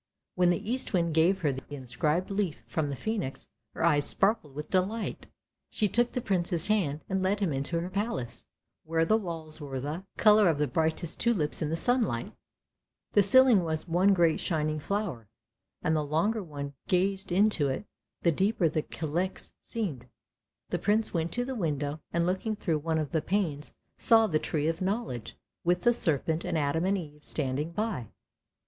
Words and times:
When 0.33 0.49
the 0.49 0.67
Eastwind 0.71 1.13
gave 1.13 1.41
her 1.41 1.51
the 1.51 1.61
inscribed 1.75 2.31
leaf 2.31 2.63
from 2.65 2.89
the 2.89 2.95
Phcenix 2.95 3.45
her 3.75 3.83
eyes 3.83 4.05
sparkled 4.05 4.55
with 4.55 4.71
delight. 4.71 5.27
She 5.69 5.87
took 5.87 6.13
the 6.13 6.21
Prince's 6.21 6.69
hand 6.69 7.01
and 7.07 7.21
led 7.21 7.39
him 7.39 7.53
into 7.53 7.79
her 7.79 7.89
palace, 7.91 8.47
where 8.83 9.05
the 9.05 9.15
walls 9.15 9.61
were 9.61 9.79
the 9.79 9.89
i66 9.89 9.91
ANDERSEN'S 9.91 10.03
FAIRY 10.03 10.15
TALES 10.17 10.23
colour 10.23 10.49
of 10.49 10.57
the 10.57 10.67
brightest 10.67 11.19
tulips 11.19 11.61
in 11.61 11.69
the 11.69 11.75
sunlight. 11.75 12.33
The 13.13 13.21
ceiling 13.21 13.63
was 13.63 13.87
one 13.87 14.15
great 14.15 14.39
shining 14.39 14.79
flower, 14.79 15.27
and 15.83 15.95
the 15.95 16.03
longer 16.03 16.41
one 16.41 16.73
gazed 16.87 17.31
into 17.31 17.69
it 17.69 17.85
the 18.23 18.31
deeper 18.31 18.67
the 18.67 18.81
calyx 18.81 19.53
seemed 19.61 19.99
to 20.01 20.05
be. 20.07 20.11
The 20.71 20.79
Prince 20.79 21.13
went 21.13 21.31
to 21.33 21.45
the 21.45 21.53
window, 21.53 21.99
and 22.11 22.25
looking 22.25 22.55
through 22.55 22.79
one 22.79 22.97
of 22.97 23.11
the 23.11 23.21
panes 23.21 23.75
saw 23.97 24.25
the 24.25 24.39
Tree 24.39 24.67
of 24.67 24.81
Knowledge, 24.81 25.37
with 25.63 25.83
the 25.83 25.93
serpent, 25.93 26.43
and 26.43 26.57
Adam 26.57 26.85
and 26.85 26.97
Eve 26.97 27.23
standing 27.23 27.69
by. 27.71 28.07